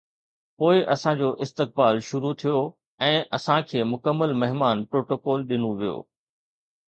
[0.57, 2.61] پوءِ اسان جو استقبال شروع ٿيو
[3.09, 5.97] ۽ اسان کي مڪمل مهمان پروٽوڪول ڏنو ويو.